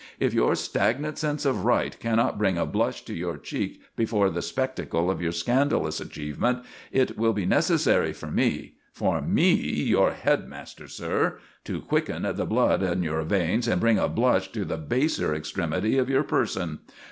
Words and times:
"If 0.19 0.33
your 0.33 0.55
stagnant 0.55 1.19
sense 1.19 1.45
of 1.45 1.63
right 1.63 1.95
cannot 1.99 2.39
bring 2.39 2.57
a 2.57 2.65
blush 2.65 3.05
to 3.05 3.13
your 3.13 3.37
cheek 3.37 3.79
before 3.95 4.31
the 4.31 4.41
spectacle 4.41 5.11
of 5.11 5.21
your 5.21 5.31
scandalous 5.31 6.01
achievement, 6.01 6.63
it 6.91 7.19
will 7.19 7.33
be 7.33 7.45
necessary 7.45 8.11
for 8.11 8.31
me 8.31 8.77
for 8.91 9.21
me, 9.21 9.53
your 9.53 10.09
head 10.09 10.47
master, 10.49 10.87
sir 10.87 11.37
to 11.65 11.81
quicken 11.81 12.23
the 12.23 12.47
blood 12.47 12.81
in 12.81 13.03
your 13.03 13.21
veins 13.21 13.67
and 13.67 13.79
bring 13.79 13.99
a 13.99 14.09
blush 14.09 14.51
to 14.53 14.65
the 14.65 14.77
baser 14.77 15.35
extremity 15.35 15.99
of 15.99 16.09
your 16.09 16.23
person. 16.23 16.79